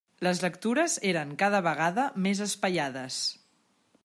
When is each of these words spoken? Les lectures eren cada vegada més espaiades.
Les 0.27 0.39
lectures 0.45 0.95
eren 1.11 1.35
cada 1.45 1.61
vegada 1.69 2.09
més 2.27 2.45
espaiades. 2.47 3.25